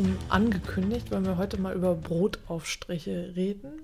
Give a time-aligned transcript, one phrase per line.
[0.00, 3.82] Schon angekündigt, wollen wir heute mal über Brotaufstriche reden.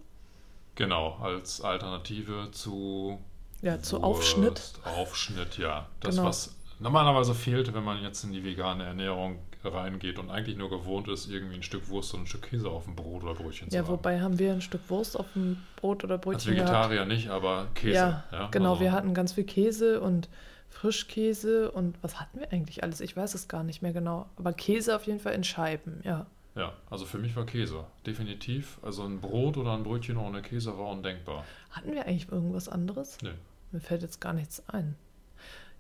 [0.74, 3.18] Genau, als Alternative zu
[3.62, 4.50] Ja, zu Aufschnitt.
[4.50, 5.86] Wurst, Aufschnitt, ja.
[6.00, 6.28] Das, Genau.
[6.28, 11.08] was normalerweise fehlt, wenn man jetzt in die vegane Ernährung reingeht und eigentlich nur gewohnt
[11.08, 13.74] ist, irgendwie ein Stück Wurst und ein Stück Käse auf dem Brot oder Brötchen zu
[13.76, 13.88] Ja, haben.
[13.88, 16.70] wobei haben wir ein Stück Wurst auf dem Brot oder Als Brötchen gehabt.
[16.90, 17.94] Vegetarier nicht, aber Käse.
[17.94, 18.72] Ja, Ja, genau.
[18.72, 20.28] also- Wir hatten ganz viel Käse und
[20.68, 23.00] Frischkäse und was hatten wir eigentlich alles?
[23.00, 24.26] Ich weiß es gar nicht mehr genau.
[24.36, 26.26] Aber Käse auf jeden Fall in Scheiben, ja.
[26.54, 28.78] Ja, also für mich war Käse, definitiv.
[28.82, 31.45] Also ein Brot oder ein Brötchen ohne Käse war undenkbar.
[31.70, 33.18] Hatten wir eigentlich irgendwas anderes?
[33.23, 33.34] Nee.
[33.73, 34.96] Mir fällt jetzt gar nichts ein.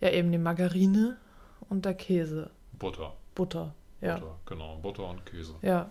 [0.00, 1.16] Ja, eben die Margarine
[1.70, 2.50] und der Käse.
[2.78, 3.14] Butter.
[3.34, 4.18] Butter, ja.
[4.18, 4.76] Butter, genau.
[4.76, 5.54] Butter und Käse.
[5.62, 5.88] Ja.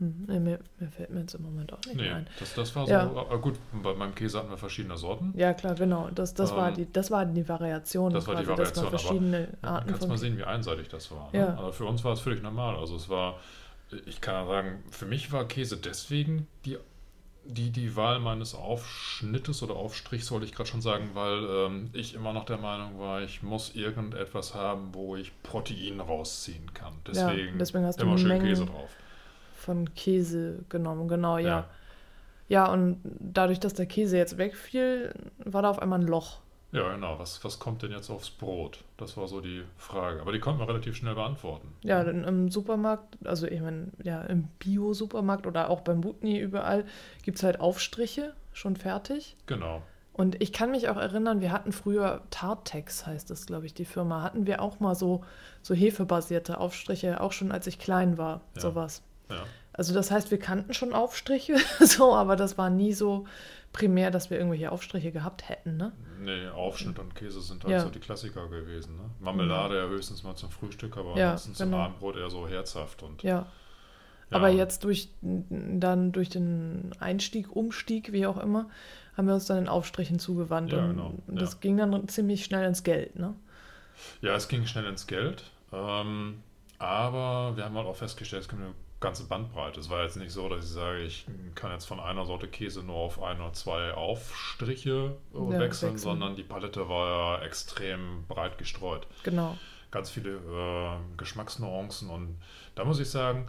[0.00, 2.26] Hm, nee, mir, mir fällt mir jetzt im Moment auch nicht Nee, ein.
[2.38, 2.92] das, das war so.
[2.92, 3.02] Ja.
[3.02, 5.32] Aber gut, bei meinem Käse hatten wir verschiedene Sorten.
[5.36, 6.08] Ja, klar, genau.
[6.14, 8.12] Das, das, war, Ähm, die, das war die Variation.
[8.12, 8.46] das war die.
[8.48, 11.30] Variation, Das aber waren verschiedene Man Arten kann von mal sehen, wie einseitig das war.
[11.32, 11.38] Ne?
[11.38, 11.54] Ja.
[11.54, 12.76] Aber für uns war es völlig normal.
[12.76, 13.38] Also es war,
[14.06, 16.78] ich kann ja sagen, für mich war Käse deswegen die,
[17.44, 22.14] die, die Wahl meines Aufschnittes oder Aufstrichs, sollte ich gerade schon sagen, weil ähm, ich
[22.14, 26.94] immer noch der Meinung war, ich muss irgendetwas haben, wo ich Protein rausziehen kann.
[27.06, 28.90] Deswegen, deswegen hast du immer schön Mengen- Käse drauf.
[29.60, 31.48] Von Käse genommen, genau, ja.
[31.48, 31.66] Ja.
[32.48, 32.72] ja.
[32.72, 36.40] und dadurch, dass der Käse jetzt wegfiel, war da auf einmal ein Loch.
[36.72, 37.18] Ja, genau.
[37.18, 38.84] Was, was kommt denn jetzt aufs Brot?
[38.96, 40.20] Das war so die Frage.
[40.20, 41.68] Aber die konnten wir relativ schnell beantworten.
[41.82, 46.84] Ja, denn im Supermarkt, also ich meine, ja, im Bio-Supermarkt oder auch beim Butni überall
[47.24, 49.36] gibt es halt Aufstriche, schon fertig.
[49.46, 49.82] Genau.
[50.12, 53.84] Und ich kann mich auch erinnern, wir hatten früher Tartex, heißt das, glaube ich, die
[53.84, 55.24] Firma, hatten wir auch mal so,
[55.62, 58.60] so hefebasierte Aufstriche, auch schon als ich klein war, Ja.
[58.60, 59.02] sowas.
[59.30, 59.44] Ja.
[59.72, 63.26] Also das heißt, wir kannten schon Aufstriche, so, aber das war nie so
[63.72, 65.92] primär, dass wir irgendwelche Aufstriche gehabt hätten, ne?
[66.20, 67.80] Nee, Aufschnitt und Käse sind halt Ja.
[67.80, 68.96] so die Klassiker gewesen.
[68.96, 69.02] Ne?
[69.20, 71.78] Marmelade ja höchstens mal zum Frühstück, aber Ja, zum genau.
[71.78, 73.02] Abendbrot eher so herzhaft.
[73.02, 73.46] Und, Ja.
[74.30, 74.36] Ja.
[74.36, 78.68] Aber jetzt durch dann durch den Einstieg, Umstieg, wie auch immer,
[79.16, 80.72] haben wir uns dann den Aufstrichen zugewandt.
[80.72, 81.58] Ja, und genau, das ja.
[81.60, 83.34] ging dann ziemlich schnell ins Geld, ne?
[84.22, 85.44] Ja, es ging schnell ins Geld.
[85.72, 86.42] Ähm,
[86.78, 89.80] aber wir haben halt auch festgestellt, es gibt eine ganze Bandbreite.
[89.80, 92.82] Es war jetzt nicht so, dass ich sage, ich kann jetzt von einer Sorte Käse
[92.82, 95.98] nur auf ein oder zwei Aufstriche äh, Ja, wechseln, wechseln.
[95.98, 99.06] sondern die Palette war ja extrem breit gestreut.
[99.22, 99.56] Genau.
[99.90, 102.36] ganz viele äh, Geschmacksnuancen und
[102.74, 103.48] da muss ich sagen,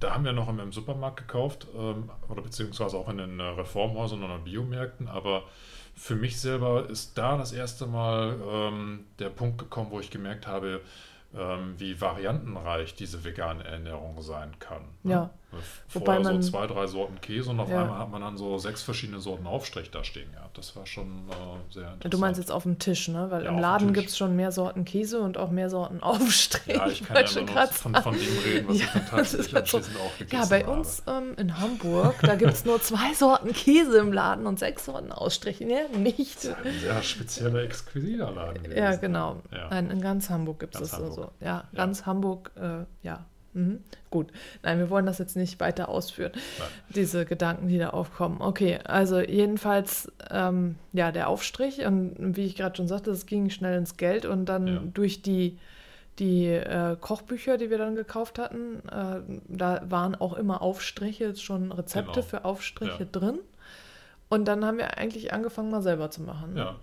[0.00, 4.22] da haben wir noch im, Supermarkt gekauft ähm, oder beziehungsweise auch in den äh, Reformhäusern
[4.22, 5.42] oder Biomärkten, aber
[5.94, 10.46] für mich selber ist da das erste Mal ähm, der Punkt gekommen, wo ich gemerkt
[10.46, 10.80] habe,
[11.36, 14.82] ähm, wie variantenreich diese vegane Ernährung sein kann.
[15.02, 15.12] ne?
[15.12, 15.30] Ja.
[15.88, 17.82] Vorher Wobei man- so zwei, drei Sorten Käse und auf Ja.
[17.82, 20.56] einmal hat man dann so sechs verschiedene Sorten Aufstrich da stehen gehabt.
[20.58, 22.14] Das war schon äh, sehr interessant.
[22.14, 23.30] Du meinst jetzt auf dem Tisch, ne?
[23.30, 26.76] Weil Ja, im Laden gibt es schon mehr Sorten Käse und auch mehr Sorten Aufstrich.
[26.76, 29.54] Ja, ich kann ja schon nur von, von dem reden, was Ja, ich tatsächlich ist
[29.54, 30.72] halt so- anschließend auch gegessen Ja, bei habe.
[30.78, 34.84] uns ähm, in Hamburg, da gibt es nur zwei Sorten Käse im Laden und sechs
[34.84, 35.64] Sorten Ausstriche.
[35.64, 36.46] Ja, nicht.
[36.46, 38.78] Ein sehr spezieller, exquisiter Laden gewesen.
[38.78, 39.42] Ja, genau.
[39.52, 39.68] Ja.
[39.70, 40.96] Nein, in ganz Hamburg gibt es das so.
[41.06, 41.30] Hamburg.
[41.40, 41.64] Ja, Ja.
[41.74, 43.24] ganz Hamburg, äh, ja.
[43.54, 43.80] Mhm.
[44.10, 44.30] Gut.
[44.62, 46.68] Nein, wir wollen das jetzt nicht weiter ausführen, Nein.
[46.94, 48.40] diese Gedanken, die da aufkommen.
[48.40, 53.50] Okay, also jedenfalls, ähm, ja, der Aufstrich und wie ich gerade schon sagte, es ging
[53.50, 54.82] schnell ins Geld und dann Ja.
[54.92, 55.58] durch die,
[56.18, 61.72] die äh, Kochbücher, die wir dann gekauft hatten, äh, da waren auch immer Aufstriche, schon
[61.72, 62.26] Rezepte Genau.
[62.26, 63.08] für Aufstriche Ja.
[63.10, 63.38] drin.
[64.28, 66.56] Und dann haben wir eigentlich angefangen, mal selber zu machen.
[66.56, 66.76] Ja.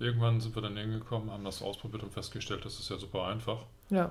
[0.00, 3.58] Irgendwann sind wir dann hingekommen, haben das ausprobiert und festgestellt, das ist ja super einfach.
[3.90, 4.10] Ja.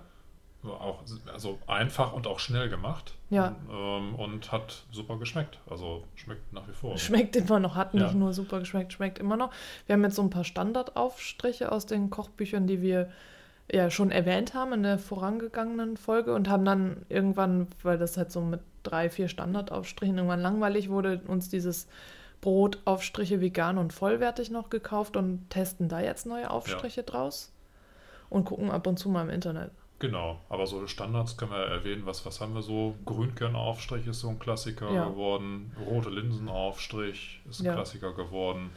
[0.64, 1.00] Auch,
[1.32, 3.14] also einfach und auch schnell gemacht.
[3.30, 3.56] Ja.
[3.70, 5.60] Ähm, und hat super geschmeckt.
[5.70, 6.98] Also schmeckt nach wie vor.
[6.98, 8.14] Schmeckt immer noch, hat nicht Ja.
[8.14, 9.52] nur super geschmeckt, schmeckt immer noch.
[9.88, 13.10] Wir haben jetzt so ein paar Standardaufstriche aus den Kochbüchern, die wir
[13.72, 18.32] ja schon erwähnt haben in der vorangegangenen Folge und haben dann irgendwann, weil das halt
[18.32, 21.88] so mit drei, vier Standardaufstrichen irgendwann langweilig wurde, uns dieses
[22.42, 27.54] Brotaufstriche vegan und vollwertig noch gekauft und testen da jetzt neue Aufstriche draus
[28.30, 29.72] und gucken ab und zu mal im Internet.
[30.04, 32.94] Genau, aber so Standards können wir erwähnen, was, was haben wir so?
[33.06, 35.08] Grünkernaufstrich ist so ein Klassiker Ja.
[35.08, 37.74] geworden, rote Linsenaufstrich ist ein Ja.
[37.76, 38.72] Klassiker geworden.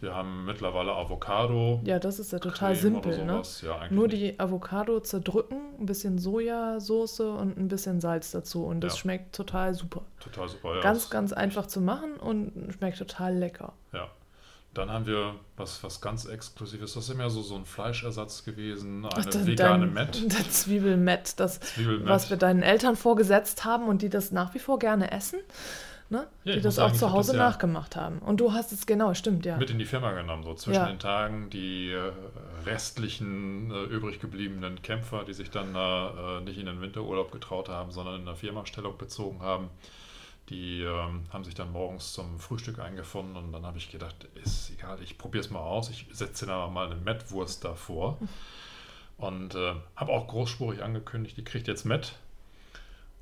[0.00, 1.80] Wir haben mittlerweile Avocado.
[1.84, 3.42] Ja, das ist ja total Creme simpel, ne?
[3.62, 4.20] Ja, Nur nicht.
[4.20, 8.98] die Avocado zerdrücken, ein bisschen Sojasauce und ein bisschen Salz dazu und das Ja.
[9.02, 10.02] schmeckt total super.
[10.18, 10.74] Total super.
[10.74, 13.74] Ja, ganz, ganz einfach zu machen und schmeckt total lecker.
[13.92, 14.08] Ja.
[14.72, 16.94] Dann haben wir was, was ganz Exklusives.
[16.94, 19.04] Das ist immer so, so ein Fleischersatz gewesen.
[19.04, 20.32] Eine Ach, vegane dein- Met.
[20.32, 22.06] Der Zwiebelmett, das, Zwiebelmett.
[22.08, 25.40] was wir deinen Eltern vorgesetzt haben und die das nach wie vor gerne essen,
[26.08, 26.28] ne?
[26.44, 28.20] Ja, die das auch sagen, zu Hause das ja nachgemacht haben.
[28.20, 29.56] Und du hast es, genau, stimmt, ja.
[29.56, 30.86] mit in die Firma genommen, so zwischen Ja.
[30.86, 32.12] den Tagen die äh,
[32.64, 35.78] restlichen äh, übrig gebliebenen Kämpfer, die sich dann äh,
[36.38, 39.68] äh, nicht in den Winterurlaub getraut haben, sondern in der Firmastellung bezogen haben,
[40.50, 44.70] die ähm, haben sich dann morgens zum Frühstück eingefunden und dann habe ich gedacht, ist
[44.70, 48.18] egal, ich probiere es mal aus, ich setze da mal eine Mettwurst davor
[49.16, 52.14] und äh, habe auch großspurig angekündigt, die kriegt jetzt Mett.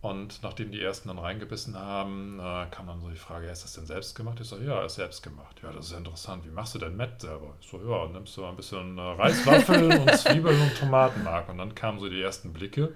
[0.00, 3.64] Und nachdem die ersten dann reingebissen haben, äh, kam dann so die Frage, ja, ist
[3.64, 4.38] das denn selbst gemacht?
[4.40, 5.60] Ich so, ja, ist selbst gemacht.
[5.60, 6.46] Ja, das ist ja interessant.
[6.46, 7.56] Wie machst du denn Mett selber?
[7.60, 11.48] Ich so, ja, nimmst du mal ein bisschen äh, Reiswaffeln und Zwiebeln und Tomatenmark.
[11.48, 12.94] Und dann kamen so die ersten Blicke,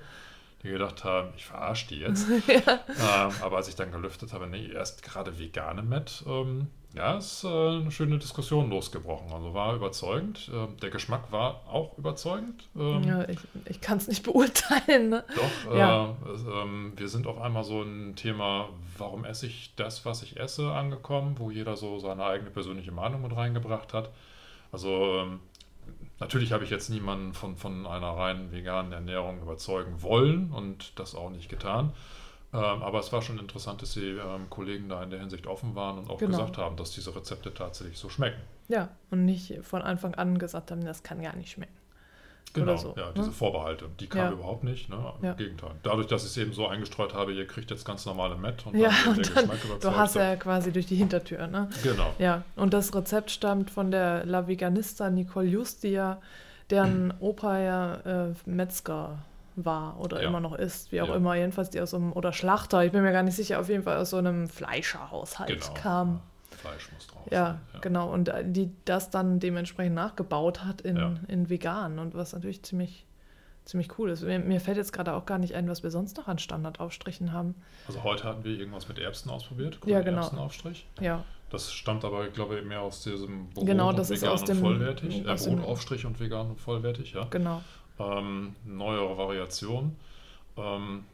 [0.63, 2.29] die gedacht haben, ich verarsche die jetzt.
[2.49, 7.43] ähm, aber als ich dann gelüftet habe, nee, erst gerade vegane Met, ähm, ja, ist
[7.45, 9.33] äh, eine schöne Diskussion losgebrochen.
[9.33, 10.51] Also war überzeugend.
[10.53, 12.69] Ähm, der Geschmack war auch überzeugend.
[12.77, 15.09] Ähm, ja ich ich kann es nicht beurteilen.
[15.09, 15.25] Ne?
[15.35, 16.15] doch, Ja.
[16.27, 18.69] äh, es, ähm, wir sind auf einmal so ein Thema,
[18.99, 23.23] warum esse ich das, was ich esse, angekommen, wo jeder so seine eigene persönliche Meinung
[23.23, 24.11] mit reingebracht hat.
[24.71, 25.41] Also ähm,
[26.21, 31.15] natürlich habe ich jetzt niemanden von, von einer rein veganen Ernährung überzeugen wollen und das
[31.15, 31.93] auch nicht getan.
[32.55, 35.75] Ähm, aber es war schon interessant, dass die ähm, Kollegen da in der Hinsicht offen
[35.75, 36.33] waren und auch Genau.
[36.33, 38.41] gesagt haben, dass diese Rezepte tatsächlich so schmecken.
[38.69, 41.73] Ja, und nicht von Anfang an gesagt haben, das kann gar nicht schmecken.
[42.55, 43.13] Genau, so, ja, ne?
[43.17, 44.33] diese Vorbehalte, die kamen Ja.
[44.33, 44.89] überhaupt nicht.
[44.91, 44.97] Ne?
[45.21, 45.33] Im Ja.
[45.35, 45.71] Gegenteil.
[45.83, 48.77] Dadurch, dass ich es eben so eingestreut habe, ihr kriegt jetzt ganz normale Met und
[48.77, 51.71] Ja, dann und der dann, du hast ja quasi durch die Hintertür, ne?
[51.83, 52.13] Genau.
[52.19, 56.21] Ja, und das Rezept stammt von der La Veganista Nicole Just, die ja,
[56.69, 57.95] deren Opa ja
[58.29, 59.19] äh, Metzger
[59.57, 60.29] war oder Ja.
[60.29, 61.15] immer noch ist, wie auch Ja.
[61.15, 63.69] immer, jedenfalls die aus so einem, oder Schlachter, ich bin mir gar nicht sicher, auf
[63.71, 65.75] jeden Fall aus so einem Fleischerhaushalt Genau.
[65.75, 66.21] kam.
[66.63, 67.81] Ja, Fleisch muss drauf Ja, sein.
[67.83, 68.13] genau.
[68.13, 71.15] Und äh, die das dann dementsprechend nachgebaut hat in, Ja.
[71.29, 73.05] in vegan und was natürlich ziemlich,
[73.65, 74.23] ziemlich cool ist.
[74.23, 77.33] Mir, mir fällt jetzt gerade auch gar nicht ein, was wir sonst noch an Standardaufstrichen
[77.33, 77.55] haben.
[77.87, 80.23] Also heute hatten wir irgendwas mit Erbsen ausprobiert, Ja, grünen genau.
[80.23, 80.87] Erbsenaufstrich.
[81.01, 84.33] Ja, Das stammt aber, glaube ich, mehr aus diesem Brot Genau, und das ist vegan
[84.35, 85.25] aus und dem- vollwertig.
[85.25, 87.25] Äh, aus dem- Brotaufstrich und vegan und vollwertig, ja.
[87.31, 87.61] genau.
[87.99, 89.95] Ähm, neuere Variation.
[90.57, 91.05] Ähm,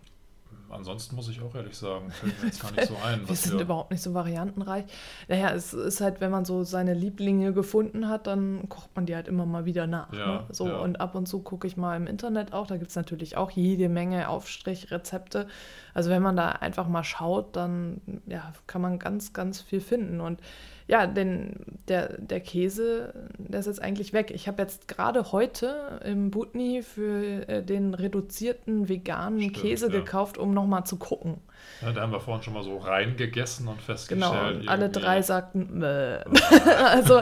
[0.70, 3.28] ansonsten muss ich auch ehrlich sagen, fällt mir jetzt gar nicht so ein.
[3.28, 4.84] Wir sind überhaupt nicht so variantenreich.
[5.28, 9.14] Naja, es ist halt, wenn man so seine Lieblinge gefunden hat, dann kocht man die
[9.14, 10.12] halt immer mal wieder nach.
[10.12, 10.44] Ja, ne?
[10.50, 10.78] So, ja.
[10.78, 12.66] und ab und zu gucke ich mal im Internet auch.
[12.66, 15.46] Da gibt es natürlich auch jede Menge Aufstrichrezepte.
[15.94, 20.20] Also wenn man da einfach mal schaut, dann ja, kann man ganz, ganz viel finden.
[20.20, 20.40] Und
[20.88, 21.56] ja, denn
[21.86, 24.30] der, der Käse, der ist jetzt eigentlich weg.
[24.34, 29.92] Ich habe jetzt gerade heute im Butni für äh, den reduzierten veganen Stimmt, Käse ja.
[29.92, 31.40] gekauft, um nochmal zu gucken.
[31.82, 34.32] Ja, da haben wir vorhin schon mal so reingegessen und festgestellt.
[34.32, 36.18] Genau, und alle drei sagten, Bäh.
[36.86, 37.20] also,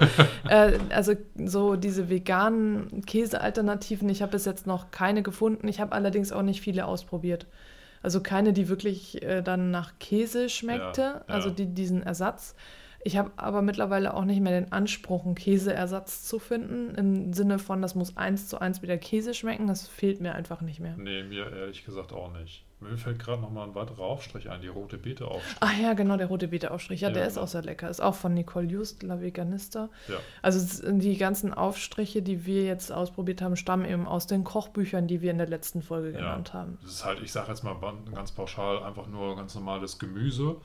[0.48, 5.68] äh, also so diese veganen Käsealternativen, ich habe bis jetzt noch keine gefunden.
[5.68, 7.46] Ich habe allerdings auch nicht viele ausprobiert.
[8.02, 11.34] Also keine, die wirklich äh, dann nach Käse schmeckte, Ja, ja.
[11.34, 12.54] also die, diesen Ersatz.
[13.06, 17.60] Ich habe aber mittlerweile auch nicht mehr den Anspruch, einen Käseersatz zu finden, im Sinne
[17.60, 19.68] von, das muss eins zu eins wieder Käse schmecken.
[19.68, 20.96] Das fehlt mir einfach nicht mehr.
[20.96, 22.65] Nee, mir ehrlich gesagt auch nicht.
[22.78, 25.56] Mir fällt gerade noch mal ein weiterer Aufstrich ein, die rote Beete Aufstrich.
[25.60, 27.00] Ach ja, genau, der rote Beete-Aufstrich.
[27.00, 27.44] Ja, Ja, der ist genau.
[27.44, 27.88] auch sehr lecker.
[27.88, 29.88] Ist auch von Nicole Just, La Veganista.
[30.08, 30.16] Ja.
[30.42, 35.22] Also die ganzen Aufstriche, die wir jetzt ausprobiert haben, stammen eben aus den Kochbüchern, die
[35.22, 36.18] wir in der letzten Folge Ja.
[36.18, 36.76] genannt haben.
[36.82, 37.76] Das ist halt, ich sage jetzt mal
[38.14, 40.56] ganz pauschal, einfach nur ganz normales Gemüse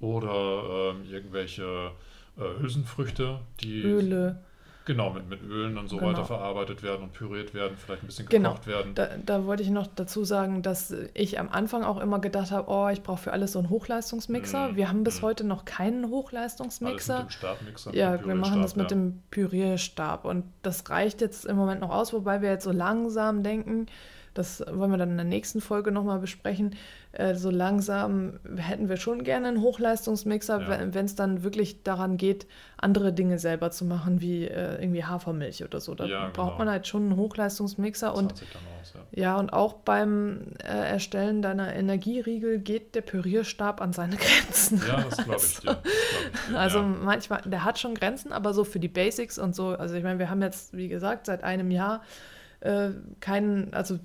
[0.00, 1.92] oder ähm, irgendwelche
[2.38, 4.42] äh, Hülsenfrüchte, die Öle.
[4.86, 6.10] Genau mit, mit Ölen und so Genau.
[6.10, 8.50] weiter verarbeitet werden und püriert werden, vielleicht ein bisschen Genau.
[8.52, 8.94] gekocht werden.
[8.94, 12.70] Da, da wollte ich noch dazu sagen, dass ich am Anfang auch immer gedacht habe,
[12.70, 14.68] oh, ich brauche für alles so einen Hochleistungsmixer.
[14.68, 14.76] Mhm.
[14.76, 15.26] Wir haben bis Mhm.
[15.26, 17.18] heute noch keinen Alles mit Hochleistungsmixer.
[17.24, 17.94] dem Stabmixer.
[17.94, 21.90] Ja, wir machen das mit Pürierstab, dem Pürierstab und das reicht jetzt im Moment noch
[21.90, 23.86] aus, wobei wir jetzt so langsam denken,
[24.34, 26.74] das wollen wir dann in der nächsten Folge nochmal besprechen,
[27.18, 30.94] äh, so langsam hätten wir schon gerne einen Hochleistungsmixer, Ja.
[30.94, 32.46] wenn es dann wirklich daran geht,
[32.76, 35.94] andere Dinge selber zu machen, wie äh, irgendwie Hafermilch oder so.
[35.94, 36.58] Da Ja, braucht genau.
[36.58, 38.42] man halt schon einen Hochleistungsmixer Das und aus,
[39.12, 39.22] ja.
[39.22, 44.82] ja, und auch beim äh, Erstellen deiner Energieriegel geht der Pürierstab an seine Grenzen.
[44.86, 48.64] Ja, das glaube ich glaub ich dir, Also manchmal, der hat schon Grenzen, aber so
[48.64, 51.70] für die Basics und so, also ich meine, wir haben jetzt, wie gesagt, seit einem
[51.70, 52.02] Jahr
[52.60, 53.98] äh, keinen, also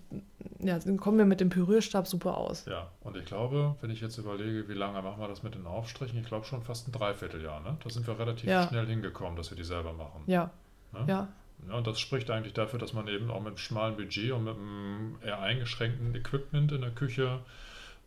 [0.60, 2.66] ja, dann kommen wir mit dem Pürierstab super aus.
[2.66, 5.66] Ja, und ich glaube, wenn ich jetzt überlege, wie lange machen wir das mit den
[5.66, 7.62] Aufstrichen, ich glaube schon fast ein Dreivierteljahr.
[7.62, 7.78] Ne?
[7.84, 8.68] Da sind wir relativ Ja.
[8.68, 10.24] schnell hingekommen, dass wir die selber machen.
[10.28, 10.52] Ja,
[10.94, 11.06] Ne?
[11.08, 11.28] ja,
[11.70, 14.44] Ja, und das spricht eigentlich dafür, dass man eben auch mit einem schmalen Budget und
[14.44, 17.40] mit einem eher eingeschränkten Equipment in der Küche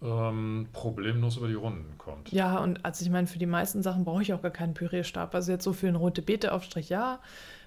[0.02, 2.30] ähm, problemlos über die Runden kommt.
[2.32, 5.34] ja, und also ich meine, für die meisten Sachen brauche ich auch gar keinen Pürierstab.
[5.34, 7.20] Also jetzt so für einen rote Beete-Aufstrich, ja.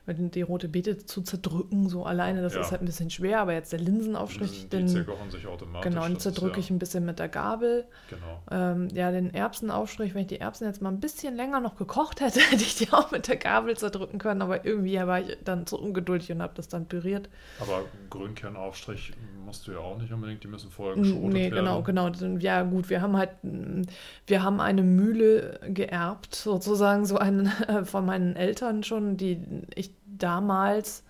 [0.07, 2.61] Die rote Beete zu zerdrücken, so alleine, das Ja.
[2.61, 5.81] ist halt ein bisschen schwer, aber jetzt der Linsenaufstrich, die den, sich automatisch.
[5.91, 7.85] genau, den zerdrücke ja, ich ein bisschen mit der Gabel.
[8.09, 8.41] Genau.
[8.49, 12.21] Ähm, ja, den Erbsenaufstrich, wenn ich die Erbsen jetzt mal ein bisschen länger noch gekocht
[12.21, 15.67] hätte, hätte ich die auch mit der Gabel zerdrücken können, aber irgendwie war ich dann
[15.67, 17.27] zu ungeduldig und habe das dann püriert.
[17.59, 19.11] Aber Grünkernaufstrich
[19.45, 21.55] musst du ja auch nicht unbedingt, die müssen vorher N- geschrotet Nee, werden.
[21.55, 22.37] genau, genau.
[22.39, 23.81] Ja, gut, wir haben halt, mm,
[24.25, 29.39] wir haben eine Mühle geerbt, sozusagen, so einen äh, von meinen Eltern schon, die
[29.75, 31.03] ich damals,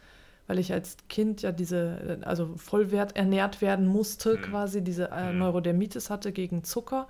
[0.48, 4.42] weil ich als Kind ja diese, also Vollwert ernährt werden musste, Mhm.
[4.42, 5.40] quasi diese äh, Mhm.
[5.40, 7.08] Neurodermitis hatte gegen Zucker,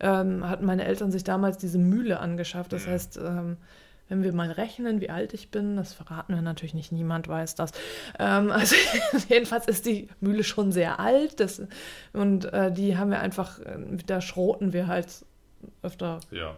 [0.00, 2.72] ähm, hatten meine Eltern sich damals diese Mühle angeschafft.
[2.72, 2.90] Das Mhm.
[2.90, 3.56] heißt, ähm,
[4.08, 7.54] wenn wir mal rechnen, wie alt ich bin, das verraten wir natürlich nicht, niemand weiß
[7.54, 7.70] das.
[8.18, 8.74] Ähm, also
[9.28, 11.62] jedenfalls ist die Mühle schon sehr alt das,
[12.12, 15.24] und äh, die haben wir einfach, äh, da schroten wir halt
[15.82, 16.20] öfter.
[16.30, 16.56] Ja.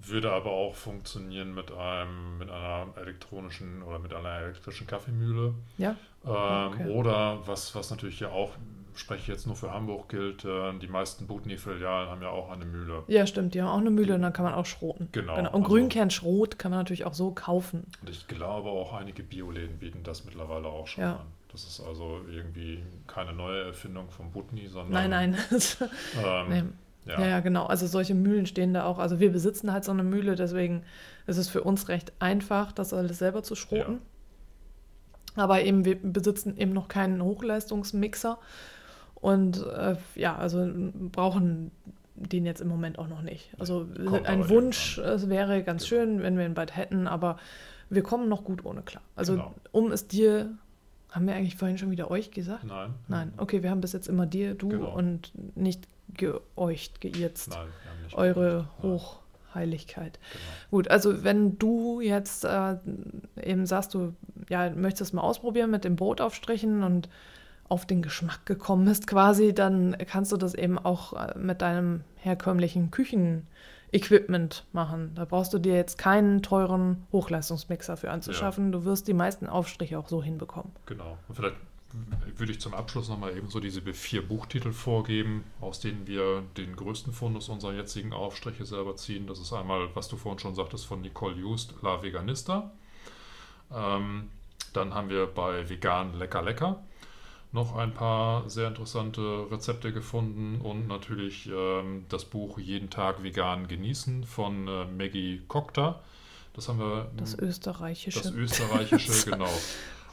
[0.00, 5.54] Würde aber auch funktionieren mit einem, mit einer elektronischen oder mit einer elektrischen Kaffeemühle.
[5.78, 6.88] Ja, Ähm, Okay.
[6.90, 8.50] Oder was, was natürlich ja auch,
[8.94, 12.64] spreche ich jetzt nur für Hamburg gilt, äh, die meisten Butni-Filialen haben ja auch eine
[12.66, 13.02] Mühle.
[13.08, 15.08] ja, stimmt, die haben auch eine Mühle und dann kann man auch schroten.
[15.12, 17.86] Genau, Und also- Grünkernschrot kann man natürlich auch so kaufen.
[18.02, 21.12] Und ich glaube auch einige Bioläden bieten das mittlerweile auch schon Ja.
[21.16, 21.26] an.
[21.50, 25.36] Das ist also irgendwie keine neue Erfindung von Butni, sondern Nein, nein.
[26.24, 26.62] Ähm, nee.
[27.06, 27.20] Ja.
[27.20, 27.26] Ja.
[27.26, 27.66] ja, genau.
[27.66, 28.98] Also solche Mühlen stehen da auch.
[28.98, 30.82] Also wir besitzen halt so eine Mühle, deswegen
[31.26, 34.00] ist es für uns recht einfach, das alles selber zu schroten.
[35.34, 38.38] Aber eben, wir besitzen eben noch keinen Hochleistungsmixer.
[39.14, 40.68] Und äh, ja, also
[41.12, 41.70] brauchen
[42.14, 43.50] den jetzt im Moment auch noch nicht.
[43.58, 46.02] Also Kommt ein Wunsch, es wäre ganz Genau.
[46.02, 47.38] schön, wenn wir ihn bald hätten, aber
[47.88, 49.02] wir kommen noch gut ohne klar.
[49.16, 49.54] Also Genau.
[49.70, 50.50] um es dir,
[51.10, 52.64] haben wir eigentlich vorhin schon wieder euch gesagt?
[52.64, 52.94] Nein.
[53.08, 54.94] Nein, okay, wir haben bis jetzt immer dir, du Genau.
[54.94, 57.50] und nicht geeucht, geirzt.
[57.50, 57.68] Nein,
[58.14, 60.18] Eure Hochheiligkeit.
[60.32, 60.44] Genau.
[60.70, 62.76] Gut, also wenn du jetzt äh,
[63.40, 64.14] eben sagst, du
[64.48, 67.08] ja, möchtest mal ausprobieren mit dem Brotaufstrichen und
[67.68, 72.04] auf den Geschmack gekommen bist quasi, dann kannst du das eben auch äh, mit deinem
[72.16, 75.12] herkömmlichen Küchenequipment machen.
[75.14, 78.72] Da brauchst du dir jetzt keinen teuren Hochleistungsmixer für anzuschaffen.
[78.72, 80.72] Du wirst die meisten Aufstriche auch so hinbekommen.
[80.84, 81.16] Genau.
[81.28, 81.56] Und vielleicht
[82.36, 86.76] würde ich zum Abschluss nochmal eben so diese vier Buchtitel vorgeben, aus denen wir den
[86.76, 89.26] größten Fundus unserer jetzigen Aufstriche selber ziehen.
[89.26, 92.70] Das ist einmal, was du vorhin schon sagtest, von Nicole Just, La Veganista.
[93.72, 94.30] Ähm,
[94.72, 96.82] dann haben wir bei Vegan Lecker Lecker
[97.52, 103.68] noch ein paar sehr interessante Rezepte gefunden und natürlich ähm, das Buch Jeden Tag vegan
[103.68, 106.00] genießen von äh, Maggie Kokta.
[106.54, 108.22] Das haben wir Das österreichische.
[108.22, 109.50] das österreichische, genau.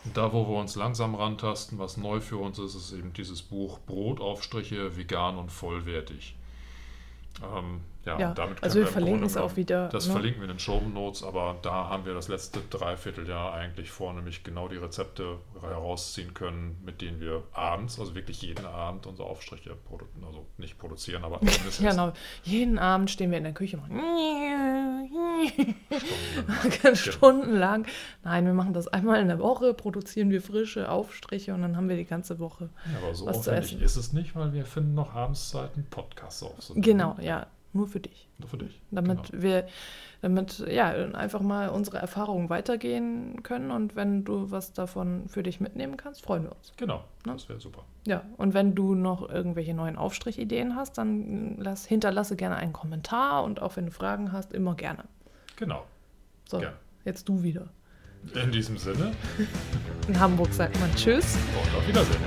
[0.10, 3.44] Und da, wo wir uns langsam rantasten, was neu für uns ist, ist eben dieses
[3.44, 6.36] Buch Brotaufstriche vegan und vollwertig.
[7.44, 9.90] Ähm, ja, ja, und damit also wir verlinken es auch wieder.
[9.90, 10.14] Das ne?
[10.14, 14.14] verlinken wir in den Show Notes, aber da haben wir das letzte Dreivierteljahr eigentlich vor,
[14.14, 19.28] nämlich genau die Rezepte herausziehen können, mit denen wir abends, also wirklich jeden Abend unsere
[19.28, 21.40] Aufstriche produzieren, also nicht produzieren, aber
[21.80, 22.14] genau.
[22.44, 24.00] Jeden Abend stehen wir in der Küche und machen
[26.96, 26.96] Stunden.
[26.96, 27.86] stundenlang.
[28.24, 31.90] Nein, wir machen das einmal in der Woche, produzieren wir frische Aufstriche und dann haben
[31.90, 32.70] wir die ganze Woche.
[32.92, 33.84] Ja, aber so Was zu aufwendig essen.
[33.84, 36.82] ist es nicht, weil wir finden noch abends Zeit, einen Podcast aufzunehmen.
[36.82, 38.28] Genau, ja, nur für dich.
[38.38, 38.82] Nur für dich.
[38.92, 39.44] Damit genau.
[39.44, 39.68] wir,
[40.22, 45.60] damit ja einfach mal unsere Erfahrungen weitergehen können und wenn du was davon für dich
[45.60, 46.74] mitnehmen kannst, freuen wir uns.
[46.78, 47.34] Genau, Ne?
[47.34, 47.84] das wäre super.
[48.08, 53.44] Ja, und wenn du noch irgendwelche neuen Aufstrichideen hast, dann lass, hinterlasse gerne einen Kommentar
[53.44, 55.04] und auch wenn du Fragen hast, immer gerne.
[55.58, 55.86] Genau.
[56.48, 56.76] So, Gerne.
[57.06, 57.70] jetzt du wieder.
[58.34, 59.12] In diesem Sinne
[60.08, 61.38] In Hamburg sagt man Tschüss.
[61.56, 62.22] und auf Wiedersehen.